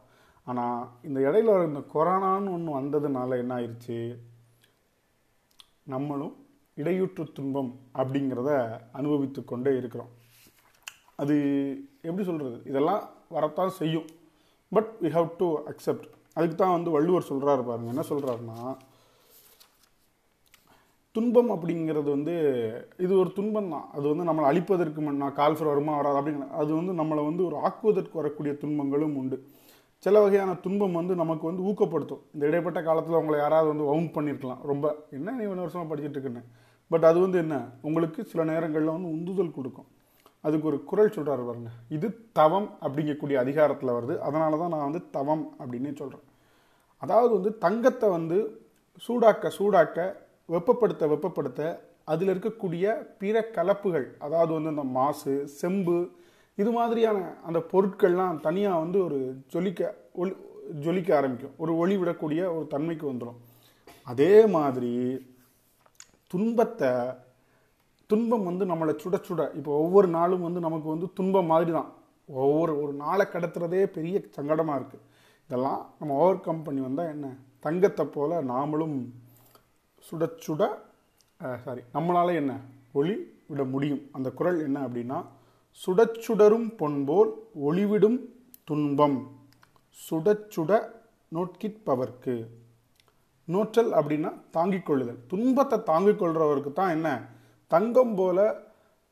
ஆனால் 0.50 0.78
இந்த 1.08 1.18
இடையில 1.26 1.52
இந்த 1.70 1.82
கொரோனான்னு 1.94 2.54
ஒன்று 2.56 2.78
வந்ததுனால 2.78 3.36
என்ன 3.42 3.52
ஆயிடுச்சு 3.58 3.98
நம்மளும் 5.92 6.34
இடையூற்று 6.74 7.24
துன்பம் 7.32 7.70
அப்படிங்கிறத 7.94 8.80
அனுபவித்து 8.92 9.44
கொண்டே 9.44 9.76
இருக்கிறோம். 9.76 10.12
அது 11.16 11.34
எப்படி 12.02 12.24
சொல்கிறது 12.28 12.62
இதெல்லாம் 12.70 13.02
வரத்தான் 13.28 13.76
செய்யும். 13.80 14.06
But 14.72 14.90
we 15.02 15.10
have 15.10 15.36
to 15.36 15.48
accept 15.72 16.06
அதுக்கு 16.34 16.56
தான் 16.56 16.76
வந்து 16.76 16.90
வள்ளுவர் 16.90 17.28
சொல்கிறாரு 17.28 17.62
பாருங்க. 17.68 17.92
என்ன 17.94 18.04
சொல்கிறாருன்னா 18.08 18.58
துன்பம் 21.12 21.50
அப்படிங்கிறது 21.54 22.08
வந்து 22.16 22.34
இது 22.98 23.12
ஒரு 23.18 23.32
துன்பம் 23.32 23.70
தான். 23.74 23.84
அது 23.96 24.04
வந்து 24.12 24.24
நம்மளை 24.28 24.46
அழிப்பதற்கு 24.50 25.00
முன் 25.06 25.20
கால்ஃபர் 25.40 25.72
வருமா 25.72 25.96
வராது 25.96 26.18
அப்படிங்கிற 26.20 26.48
அது 26.62 26.70
வந்து 26.74 26.92
நம்மளை 27.02 27.24
வந்து 27.30 27.44
ஒரு 27.44 27.56
ஆக்குவதற்கு 27.56 28.20
வரக்கூடிய 28.20 28.54
துன்பங்களும் 28.62 29.16
உண்டு. 29.16 29.38
சில 30.04 30.20
வகையான 30.20 30.50
துன்பம் 30.64 30.98
வந்து 30.98 31.14
நமக்கு 31.22 31.44
வந்து 31.50 31.62
ஊக்கப்படுத்தும். 31.70 32.22
இந்த 32.34 32.44
இடைப்பட்ட 32.50 32.78
காலத்தில் 32.82 33.18
உங்களை 33.20 33.36
யாராவது 33.40 33.68
வந்து 33.72 33.88
வவுண்ட் 33.90 34.12
பண்ணியிருக்கலாம் 34.16 34.62
ரொம்ப 34.70 34.86
என்ன 35.10 35.34
நீ 35.38 35.44
ஒன்று 35.50 35.64
வருஷமாக 35.64 35.88
படிச்சுட்டு 35.90 36.16
இருக்கேன்னு? 36.16 36.42
பட் 36.90 37.06
அது 37.10 37.18
வந்து 37.20 37.38
என்ன? 37.44 37.56
உங்களுக்கு 37.88 38.20
சில 38.24 38.44
நேரங்களில் 38.44 38.94
வந்து 38.96 39.10
உந்துதல் 39.16 39.56
கொடுக்கும். 39.58 39.88
அதுக்கு 40.44 40.68
ஒரு 40.70 40.78
குரல் 40.90 41.14
சொல்கிறார் 41.16 41.46
பாருங்க. 41.46 41.70
இது 41.96 42.08
தவம் 42.32 42.68
அப்படிங்கக்கூடிய 42.82 43.36
அதிகாரத்தில் 43.44 43.96
வருது. 43.96 44.14
அதனால 44.18 44.58
தான் 44.62 44.72
நான் 44.74 44.86
வந்து 44.88 45.02
தவம் 45.10 45.44
அப்படின்னே 45.60 45.92
சொல்கிறேன் 46.00 46.26
அதாவது 47.02 47.32
வந்து 47.38 47.52
தங்கத்தை 47.64 48.08
வந்து 48.08 48.38
சூடாக்க 49.06 49.50
சூடாக்க 49.58 49.98
வெப்பப்படுத்த 50.48 51.06
வெப்பப்படுத்த 51.12 51.62
அதில் 52.12 52.30
இருக்கக்கூடிய 52.34 52.84
பிற 53.20 53.36
கலப்புகள் 53.56 54.06
அதாவது 54.18 54.52
வந்து 54.52 54.72
இந்த 54.74 54.84
மாசு 54.98 55.34
செம்பு 55.60 55.96
இது 56.58 56.70
மாதிரியான 56.70 57.18
அந்த 57.48 57.58
பொருட்கள்லாம் 57.72 58.36
தனியாக 58.46 58.82
வந்து 58.84 58.98
ஒரு 59.06 59.18
ஜொலிக்க 59.52 59.80
ஒளி 60.22 60.32
ஜொலிக்க 60.84 61.10
ஆரம்பிக்கும். 61.18 61.54
ஒரு 61.62 61.72
ஒளி 61.82 61.94
விடக்கூடிய 62.00 62.40
ஒரு 62.56 62.66
தன்மைக்கு 62.74 63.06
வந்துடும் 63.12 63.40
அதே 64.06 64.32
மாதிரி 64.56 64.92
துன்பத்தை 66.32 66.90
துன்பம் 68.10 68.46
வந்து 68.48 68.64
நம்மளை 68.70 68.92
சுட 69.02 69.16
சுட 69.28 69.42
இப்போ 69.58 69.72
ஒவ்வொரு 69.82 70.08
நாளும் 70.16 70.46
வந்து 70.46 70.60
நமக்கு 70.66 70.88
வந்து 70.94 71.06
துன்பம் 71.18 71.50
மாதிரி 71.52 71.70
தான் 71.78 71.90
ஒவ்வொரு 72.42 72.72
ஒரு 72.82 72.92
நாளை 73.04 73.24
கடத்துறதே 73.32 73.82
பெரிய 73.96 74.22
சங்கடமாக 74.36 74.78
இருக்குது 74.80 75.04
இதெல்லாம் 75.50 75.80
நம்ம 75.98 76.16
ஓவர் 76.22 76.44
கம் 76.46 76.64
பண்ணி 76.66 76.80
வந்தால் 76.86 77.12
என்ன? 77.14 77.26
தங்கத்தை 77.64 78.04
போல் 78.16 78.34
நாமளும் 78.52 78.96
சுட 80.04 80.24
சுட 80.46 80.62
சாரி 81.64 81.82
நம்மளால 81.96 82.34
என்ன? 82.40 82.52
ஒளி 82.98 83.14
விட 83.50 83.62
முடியும். 83.74 84.02
அந்த 84.16 84.28
குரல் 84.38 84.60
என்ன 84.66 84.78
அப்படின்னா 84.86 85.18
சுடச்சுடரும் 85.82 86.76
பொன்போல் 86.76 87.30
ஒளிவிடும் 87.66 88.18
துன்பம். 88.64 89.16
சுடச்சுட 90.04 90.72
நோட்கிற்பவர்க்கு 91.34 92.46
நோற்றல் 93.48 93.90
அப்படின்னா 94.00 94.30
தாங்கிக் 94.50 94.86
கொள்ளுதல் 94.86 95.18
துன்பத்தை 95.26 95.82
தாங்கிக் 95.82 96.22
கொள்றவருக்கு 96.22 96.72
தான் 96.72 96.90
என்ன? 96.90 97.08
தங்கம் 97.66 98.14
போல 98.14 98.38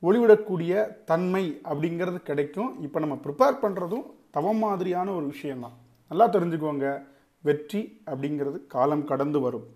ஒளிவிடக்கூடிய 0.01 1.03
தன்மை 1.03 1.59
அப்படிங்கிறது 1.63 2.15
கிடைக்கும். 2.15 2.81
இப்போ 2.81 2.99
நம்ம 2.99 3.15
ப்ரிப்பேர் 3.23 3.61
பண்ணுறதும் 3.61 4.05
தவம் 4.31 4.57
மாதிரியான 4.57 5.11
ஒரு 5.11 5.25
விஷயம்தான். 5.25 5.77
நல்லா 6.09 6.29
தெரிஞ்சுக்கோங்க. 6.29 6.87
வெற்றி 7.41 8.01
அப்படிங்கிறது 8.05 8.67
காலம் 8.67 9.05
கடந்து 9.05 9.39
வரும். 9.39 9.67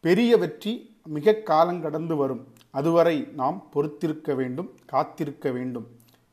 பெரிய 0.00 0.36
வெற்றி 0.36 0.72
மிக 1.06 1.34
காலம் 1.34 1.82
கடந்து 1.82 2.16
வரும். 2.16 2.46
அதுவரை 2.70 3.28
நாம் 3.40 3.66
பொறுத்திருக்க 3.70 4.34
வேண்டும் 4.34 4.70
காத்திருக்க 4.86 5.50
வேண்டும். 5.50 5.88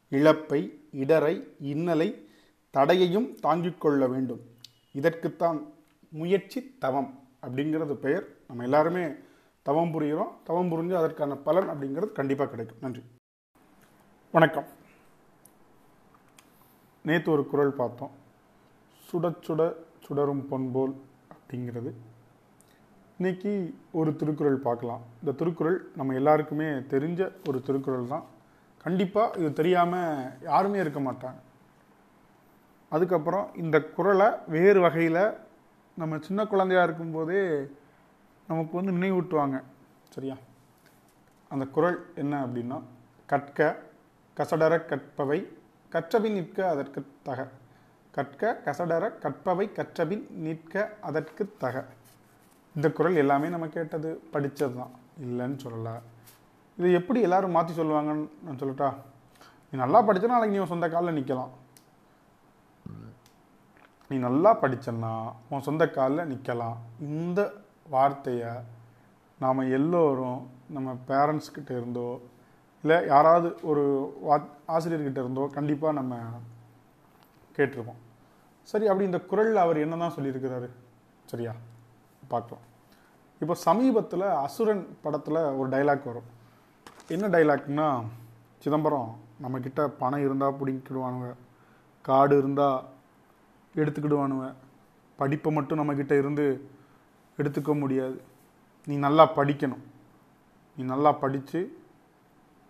இழப்பை 0.10 0.88
இடரை 0.92 1.56
இன்னலை 1.64 2.28
தடையையும் 2.78 3.36
தாங்கிக் 3.36 3.82
கொள்ள 3.82 4.08
வேண்டும். 4.08 4.42
இதற்குத்தான் 4.94 5.74
முயற்சி 6.10 6.76
தவம் 6.80 7.20
அப்படிங்கிறது 7.42 7.94
பெயர். 7.94 8.28
நம்ம 8.48 8.64
எல்லாருமே 8.64 9.08
தவம் 9.62 9.92
புரிகிறோம். 9.92 10.32
தவம் 10.44 10.72
புரிஞ்சு 10.72 10.94
அதற்கான 10.94 11.36
பலன் 11.36 11.70
அப்படிங்கிறது 11.70 12.12
கண்டிப்பாக 12.12 12.50
கிடைக்கும். 12.50 12.78
நன்றி. 12.82 13.02
வணக்கம். 14.32 14.66
நேற்று 17.04 17.32
ஒரு 17.32 17.48
குரல் 17.48 17.74
பார்த்தோம். 17.74 18.12
சுட 19.12 19.36
சுட 19.48 19.74
சுடரும் 20.08 20.48
பொன்போல் 20.48 21.02
அப்படிங்கிறது. 21.34 21.92
இன்னைக்கு 23.18 23.76
ஒரு 23.92 24.16
திருக்குறள் 24.16 24.56
பார்க்கலாம். 24.56 25.02
இந்த 25.20 25.32
திருக்குறள் 25.32 25.90
நம்ம 25.96 26.14
எல்லாருக்குமே 26.14 26.64
தெரிஞ்ச 26.64 27.34
ஒரு 27.48 27.62
திருக்குறள் 27.62 28.08
தான். 28.08 28.38
கண்டிப்பாக 28.84 29.38
இது 29.40 29.54
தெரியாமல் 29.54 30.32
யாருமே 30.42 30.80
இருக்க 30.80 31.00
மாட்டாங்க. 31.00 31.40
அதுக்கப்புறம் 32.90 33.48
இந்த 33.56 33.78
குறளை 33.82 34.28
வேறு 34.48 34.80
வகையில் 34.82 35.24
நம்ம 35.98 36.18
சின்ன 36.28 36.46
குழந்தையா 36.46 36.84
இருக்கும்போதே 36.84 37.42
நமக்கு 38.48 38.82
வந்து 38.82 38.92
நினைவூட்டுவாங்க. 38.92 39.58
சரியா? 40.10 40.36
அந்த 41.50 41.66
குறள் 41.66 41.98
என்ன 42.16 42.46
அப்படின்னா 42.46 42.82
கற்க 43.26 43.76
கசடர 44.38 44.86
கற்பவை 44.86 45.40
கற்றபின் 45.90 46.34
நிற்க 46.34 46.70
அதற்கு 46.70 47.06
தக. 47.24 47.48
கற்க 48.12 48.62
கசடர 48.66 49.12
கற்பவை 49.24 49.72
கற்றபின் 49.72 50.28
நிற்க 50.46 50.94
அதற்கு 51.02 51.56
தக. 51.58 51.86
இந்த 52.76 52.92
குறள் 52.92 53.16
எல்லாமே 53.16 53.48
நம்ம 53.48 53.68
கேட்டது 53.68 54.10
படித்தது 54.32 54.76
தான் 54.76 54.92
இல்லைன்னு 55.24 55.60
சொல்லலை. 55.66 55.96
இது 56.80 56.90
எப்படி 57.00 57.20
எல்லாரும் 57.28 57.56
மாற்றி 57.56 57.74
சொல்லுவாங்கன்னு 57.80 58.26
நான் 58.46 58.60
சொல்லட்டா? 58.62 58.90
நீ 59.70 59.76
நல்லா 59.84 60.00
படித்தனா 60.08 60.36
நாளைக்கு 60.36 60.56
நீ 60.56 60.62
உன் 60.64 60.74
சொந்த 60.74 60.88
காலில் 60.94 61.18
நிற்கலாம் 61.18 61.52
நீ 64.12 64.18
நல்லா 64.28 64.52
படிச்சன்னா 64.62 65.14
உன் 65.54 65.66
சொந்த 65.68 65.84
காலில் 65.98 66.30
நிற்கலாம் 66.32 66.78
இந்த 67.08 67.40
வார்த்தையை 67.96 68.54
நாம் 69.44 69.70
எல்லோரும் 69.78 70.40
நம்ம 70.76 70.96
பேரண்ட்ஸ்கிட்ட 71.10 71.72
இருந்தோ 71.80 72.10
இல்லை 72.84 72.98
யாராவது 73.14 73.50
ஒரு 73.70 73.84
வா 74.28 74.36
ஆசிரியர்கிட்ட 74.76 75.20
இருந்தோ 75.24 75.46
கண்டிப்பாக 75.58 75.98
நம்ம 76.00 76.16
கேட்டிருப்போம். 77.56 78.02
சரி 78.72 78.86
அப்படி 78.90 79.08
இந்த 79.10 79.20
குரலில் 79.32 79.64
அவர் 79.66 79.84
என்ன 79.86 79.98
தான் 80.04 80.16
சொல்லியிருக்கிறாரு? 80.16 80.68
சரியா? 81.32 81.54
பார்க்கலாம். 82.34 82.66
இப்போ 83.44 83.56
சமீபத்தில் 83.68 84.28
அசுரன் 84.46 84.84
படத்தில் 85.04 85.40
ஒரு 85.60 85.68
டைலாக் 85.74 86.10
வரும். 86.12 86.30
என்ன 87.14 87.28
டைலாக்னா 87.34 87.86
சிதம்பரம் 88.64 89.08
நம்மக்கிட்ட 89.44 89.82
பணம் 90.02 90.24
இருந்தால் 90.26 90.58
பிடிக்கிடுவானுங்க 90.60 91.30
காடு 92.08 92.34
இருந்தால் 92.42 92.84
எடுத்துக்கிடுவானுங்க. 93.82 94.48
படிப்பை 95.20 95.50
மட்டும் 95.56 95.80
நம்மக்கிட்ட 95.80 96.14
இருந்து 96.22 96.46
எடுத்துக்க 97.40 97.74
முடியாது. 97.80 98.18
நீ 98.88 98.96
நல்லா 99.06 99.26
படிக்கணும். 99.38 99.84
நீ 100.78 100.84
நல்லா 100.94 101.12
படித்து 101.24 101.60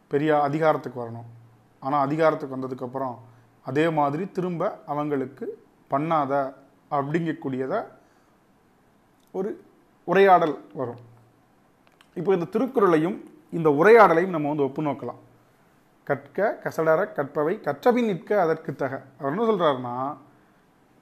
பெரிய 0.07 0.41
அதிகாரத்துக்கு 0.47 1.03
வரணும். 1.03 1.29
ஆனால் 1.79 2.05
அதிகாரத்துக்கு 2.07 2.57
வந்ததுக்கப்புறம் 2.57 3.17
அதே 3.71 3.89
மாதிரி 3.99 4.31
திரும்ப 4.37 4.71
அவங்களுக்கு 4.85 5.47
பண்ணாத 5.93 6.33
அப்படிங்கக்கூடியதை 6.97 7.81
ஒரு 9.31 9.49
உரையாடல் 10.11 10.55
வரும். 10.79 11.01
இப்போ 12.19 12.31
இந்த 12.37 12.47
திருக்குறளையும் 12.53 13.19
இந்த 13.57 13.69
உரையாடலையும் 13.79 14.35
நம்ம 14.35 14.49
வந்து 14.51 14.67
ஒப்பு 14.67 14.81
நோக்கலாம். 14.87 15.19
கற்க 16.07 16.47
கசடர 16.63 17.01
கற்பவை 17.17 17.53
கற்றபின் 17.67 18.09
நிற்க 18.11 18.31
அதற்கு 18.43 18.71
தக. 18.81 18.93
அவர் 19.19 19.31
என்ன 19.33 19.45
சொல்கிறாருன்னா 19.49 19.95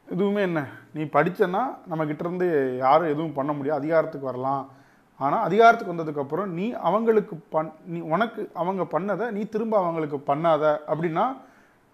எதுவுமே 0.08 0.42
என்ன 0.48 0.60
நீ 0.96 1.04
படித்தன்னா 1.16 1.62
நம்மக்கிட்ட 1.90 2.24
இருந்து 2.26 2.48
யாரும் 2.86 3.12
எதுவும் 3.14 3.38
பண்ண 3.38 3.52
முடியாது 3.58 3.80
அதிகாரத்துக்கு 3.82 4.30
வரலாம். 4.32 4.66
ஆனால் 5.20 5.46
அதிகாரத்துக்கு 5.48 5.94
வந்ததுக்கப்புறம் 5.94 6.50
நீ 6.58 6.66
அவங்களுக்கு 6.88 7.36
பண் 7.54 7.72
நீ 7.94 8.00
உனக்கு 8.14 8.42
அவங்க 8.62 8.84
பண்ணதை 8.96 9.28
நீ 9.38 9.42
திரும்ப 9.56 9.76
அவங்களுக்கு 9.84 10.20
பண்ணாத. 10.32 10.64
அப்படின்னா 10.92 11.26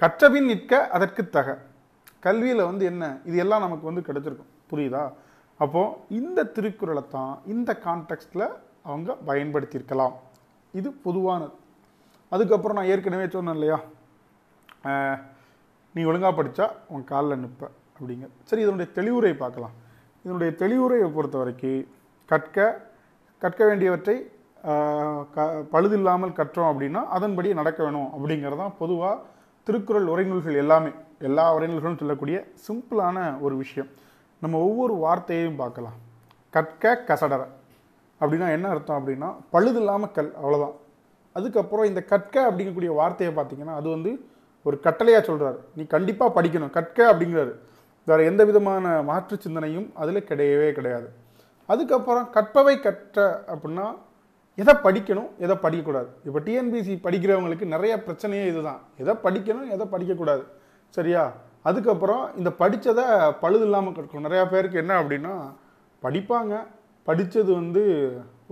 கற்றபின் 0.01 0.50
நிற்க 0.51 0.81
அதற்கு 0.98 1.24
தக. 1.38 1.57
கல்வியில் 2.25 2.67
வந்து 2.69 2.83
என்ன 2.91 3.03
இது 3.29 3.38
எல்லாம் 3.43 3.65
நமக்கு 3.65 3.86
வந்து 3.89 4.05
கிடைச்சிருக்கும். 4.07 4.51
புரியுதா? 4.72 5.05
அப்போது 5.60 5.95
இந்த 6.19 6.45
திருக்குறளை 6.57 7.03
தான் 7.15 7.33
இந்த 7.53 7.72
கான்டெக்ஸ்டில் 7.88 8.48
அவங்க 8.89 9.17
பயன்படுத்தியிருக்கலாம். 9.29 10.15
இது 10.80 10.89
பொதுவானது. 11.06 11.56
அதுக்கப்புறம் 12.34 12.77
நான் 12.77 12.92
ஏற்கனவே 12.94 13.25
சொன்னேன் 13.36 13.58
இல்லையா? 13.58 13.77
நீ 15.96 16.01
ஒழுங்காக 16.10 16.34
படித்தா 16.38 16.65
உன் 16.94 17.10
காலில் 17.12 17.42
நிற்ப 17.42 17.63
அப்படிங்க. 17.98 18.27
சரி 18.50 18.63
இதனுடைய 18.65 18.89
தெளிவுரை 18.98 19.34
பார்க்கலாம். 19.44 19.75
இதனுடைய 20.24 20.51
தெளிவுரையை 20.62 21.08
பொறுத்த 21.18 21.38
வரைக்கும் 21.42 21.84
கற்க 22.32 22.58
கற்க 23.44 23.62
வேண்டியவற்றை 23.70 24.15
க 25.36 25.46
பழுதில்லாமல் 25.72 26.38
கற்றோம் 26.38 26.70
அப்படின்னா 26.72 27.01
அதன்படி 27.15 27.50
நடக்க 27.60 27.80
வேணும் 27.86 28.12
அப்படிங்கிறது 28.15 28.60
தான் 28.62 28.77
பொதுவாக 28.82 29.15
திருக்குறள் 29.68 30.08
உரைநூல்கள் 30.13 30.62
எல்லாமே. 30.62 30.92
எல்லா 31.30 31.46
உரைநூல்களும் 31.56 32.00
சொல்லக்கூடிய 32.01 32.38
சிம்பிளான 32.68 33.18
ஒரு 33.46 33.56
விஷயம். 33.63 33.89
நம்ம 34.44 34.62
ஒவ்வொரு 34.68 34.94
வார்த்தையையும் 35.06 35.60
பார்க்கலாம். 35.63 35.98
கற்க 36.56 36.94
கசடர 37.10 37.42
அப்படின்னா 38.24 38.51
என்ன 38.51 38.70
அர்த்தம் 38.70 39.08
அப்படின்னா 39.08 39.36
பழுதில்லாமல் 39.53 40.12
கல் 40.12 40.34
அவ்வளோதான் 40.44 40.75
அதுக்கப்புறம் 41.34 41.86
இந்த 41.86 42.01
கற்க 42.01 42.51
அப்படிங்கக்கூடிய 42.51 42.86
வார்த்தையை 42.86 43.36
பார்த்தீங்கன்னா 43.36 43.75
அது 43.75 43.89
வந்து 43.89 44.25
ஒரு 44.63 44.80
கட்டளையாக 44.84 45.22
சொல்கிறார் 45.22 45.56
நீ 45.75 45.84
கண்டிப்பாக 45.86 46.42
படிக்கணும். 46.42 46.70
கற்க 46.70 47.13
அப்படிங்கிறாரு. 47.13 47.53
வேறு 48.06 48.25
எந்த 48.25 48.46
விதமான 48.46 49.01
மாற்று 49.01 49.38
சிந்தனையும் 49.39 49.92
அதில் 49.94 50.24
கிடையவே 50.24 50.72
கிடையாது. 50.72 51.10
அதுக்கப்புறம் 51.65 52.30
கற்பவை 52.30 52.80
கற்ற 52.80 53.44
அப்படின்னா 53.48 53.98
எதை 54.56 54.74
படிக்கணும்? 54.75 55.30
எதை 55.38 55.56
படிக்கக்கூடாது. 55.56 56.08
இப்போ 56.25 56.39
டிஎன்பிசி 56.39 56.96
படிக்கிறவங்களுக்கு 57.03 57.65
நிறைய 57.65 58.03
பிரச்சனையே 58.08 58.48
இதுதான். 58.48 58.80
எதை 58.98 59.13
படிக்கணும்? 59.24 59.70
எதை 59.70 59.88
படிக்கக்கூடாது. 59.92 60.44
சரியா? 60.89 61.34
அதுக்கப்புறம் 61.62 62.38
இந்த 62.38 62.50
படித்ததை 62.50 63.32
பழுது 63.39 63.63
இல்லாமல் 63.63 63.94
கற்கணும். 63.94 64.25
நிறையா 64.25 64.46
பேருக்கு 64.46 64.77
என்ன 64.77 65.03
அப்படின்னா 65.03 65.53
படிப்பாங்க. 66.03 66.68
படித்தது 67.07 67.51
வந்து 67.62 67.83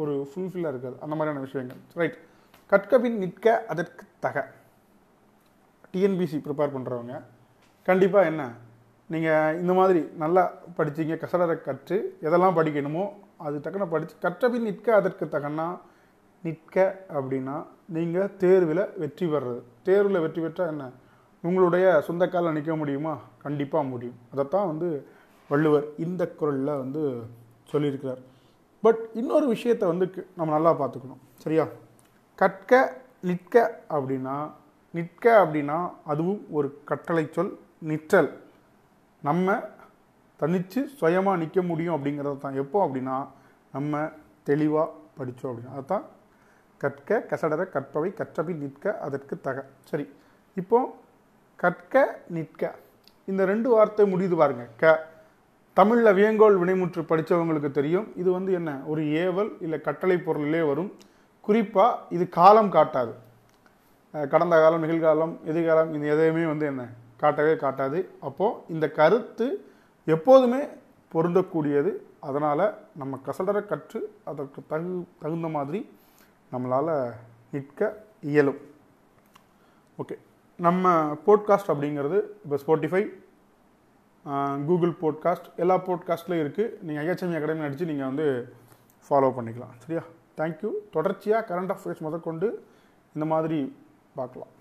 ஒரு 0.01 0.13
ஃபுல்ஃபில்லாக 0.29 0.73
இருக்காது. 0.73 0.95
அந்த 1.03 1.13
மாதிரியான 1.15 1.43
விஷயங்கள். 1.47 1.81
ரைட் 1.99 2.17
கற்கவின் 2.71 3.17
நிற்க 3.23 3.45
அதற்கு 3.73 4.03
தக. 4.25 4.37
டிஎன்பிசி 5.93 6.37
ப்ரிப்பேர் 6.45 6.75
பண்ணுறவங்க 6.75 7.15
கண்டிப்பாக 7.89 8.29
என்ன? 8.31 8.43
நீங்கள் 9.13 9.57
இந்த 9.61 9.73
மாதிரி 9.79 10.01
நல்லா 10.23 10.43
படிச்சீங்க 10.77 11.15
கசடரை 11.23 11.55
கற்று 11.61 11.97
எதெல்லாம் 12.27 12.57
படிக்கணுமோ 12.59 13.05
அது 13.45 13.57
தக்கன 13.65 13.87
படித்து 13.93 14.15
கற்றபின் 14.25 14.67
நிற்க 14.69 14.87
அதற்கு 14.99 15.25
தகனா 15.35 15.67
நிற்க 16.43 16.75
அப்படின்னா 17.17 17.55
நீங்கள் 17.95 18.33
தேர்வில் 18.43 18.83
வெற்றி 19.01 19.25
பெறுறது 19.33 19.61
தேர்வில் 19.87 20.23
வெற்றி 20.25 20.41
பெற்றால் 20.41 20.71
என்ன? 20.73 20.85
உங்களுடைய 21.47 21.85
சொந்த 22.07 22.23
காலில் 22.27 22.55
நிற்க 22.57 22.75
முடியுமா? 22.81 23.13
கண்டிப்பாக 23.45 23.89
முடியும். 23.91 24.17
அதைத்தான் 24.33 24.69
வந்து 24.71 24.89
வள்ளுவர் 25.49 25.87
இந்த 26.05 26.23
குரலில் 26.39 26.79
வந்து 26.83 27.03
சொல்லியிருக்கிறார். 27.71 28.21
பட் 28.81 29.09
இன்னொரு 29.13 29.47
விஷயத்தை 29.47 29.87
வந்து 29.87 30.27
நம்ம 30.35 30.53
நல்லா 30.53 30.71
பார்த்துக்கணும். 30.79 31.21
சரியா? 31.37 31.67
கற்க 32.35 33.01
நிற்க 33.21 33.83
அப்படின்னா 33.89 34.51
நிற்க 34.91 35.47
அப்படின்னா 35.47 35.91
அதுவும் 36.05 36.47
ஒரு 36.49 36.81
கட்டளை 36.83 37.29
சொல் 37.31 37.59
நிற்றல். 37.79 38.41
நம்ம 39.23 39.59
தனித்து 40.37 40.87
சுயமாக 40.87 41.37
நிற்க 41.37 41.61
முடியும் 41.61 41.95
அப்படிங்கிறது 41.95 42.37
தான். 42.37 42.55
எப்போ 42.55 42.87
அப்படின்னா 42.87 43.27
நம்ம 43.71 44.09
தெளிவாக 44.43 44.89
படித்தோம் 45.17 45.51
அப்படின்னா. 45.51 45.73
அதுதான் 45.73 46.05
கற்க 46.77 47.25
கசடர 47.29 47.69
கற்பவை 47.69 48.13
கற்றபின் 48.13 48.57
நிற்க 48.57 48.97
அதற்கு 48.97 49.41
தக. 49.41 49.65
சரி. 49.85 50.09
இப்போ 50.55 50.97
கற்க 51.55 52.21
நிற்க. 52.27 52.75
இந்த 53.25 53.45
ரெண்டு 53.45 53.69
வார்த்தை 53.69 54.13
முடியுது 54.13 54.35
பாருங்க. 54.35 54.67
க. 54.77 55.10
தமிழில் 55.73 56.13
வியங்கோல் 56.13 56.59
வினைமுற்று 56.59 57.01
படித்தவங்களுக்கு 57.09 57.71
தெரியும். 57.71 58.07
இது 58.15 58.31
வந்து 58.31 58.53
என்ன? 58.53 58.79
ஒரு 58.85 59.03
ஏவல் 59.03 59.51
இல்லை 59.61 59.81
கட்டளை 59.81 60.17
பொருளிலே 60.17 60.67
வரும். 60.67 60.93
குறிப்பாக 61.41 61.99
இது 62.09 62.29
காலம் 62.29 62.71
காட்டாது. 62.71 63.13
கடந்த 64.11 64.55
காலம் 64.55 64.83
நிகழ்காலம் 64.83 65.43
எதிர்காலம் 65.43 65.93
இந்த 65.93 66.07
எதையுமே 66.07 66.45
வந்து 66.45 66.65
என்ன? 66.65 66.87
காட்டவே 67.17 67.53
காட்டாது. 67.53 68.05
அப்போது 68.19 68.55
இந்த 68.69 68.89
கருத்து 68.89 69.65
எப்போதுமே 70.05 70.67
பொருந்தக்கூடியது. 71.13 71.91
அதனால் 72.19 72.73
நம்ம 72.95 73.19
கசடர 73.25 73.65
கற்று 73.65 74.13
அதற்கு 74.23 74.61
தகு 74.69 75.03
தகுந்த 75.19 75.47
மாதிரி 75.47 75.89
நம்மளால் 76.51 77.11
நிற்க 77.51 78.03
இயலும். 78.21 78.57
ஓகே. 80.03 80.15
நம்ம 80.57 81.11
போட்காஸ்ட் 81.25 81.71
அப்படிங்கிறது 81.73 82.21
இப்போ 82.43 82.57
ஸ்போட்டிஃபை 82.65 83.09
கூகுள் 84.67 84.93
போட்காஸ்ட் 85.01 85.47
எல்லா 85.55 85.75
போட்காஸ்ட்லையும் 85.87 86.43
இருக்குது 86.45 86.73
நீங்கள் 86.81 87.03
ஐஹெச்எம் 87.03 87.37
அகாடமி 87.37 87.65
அடித்து 87.67 87.85
நீங்கள் 87.85 88.09
வந்து 88.09 88.53
ஃபாலோ 89.05 89.29
பண்ணிக்கலாம். 89.37 89.75
சரியா? 89.83 90.03
தேங்க்யூ 90.37 90.71
தொடர்ச்சியாக 90.91 91.55
கரண்ட் 91.55 91.73
அஃபேர்ஸ் 91.75 92.05
முதற்கொண்டு 92.07 92.47
இந்த 93.15 93.25
மாதிரி 93.25 93.75
பார்க்கலாம். 94.15 94.51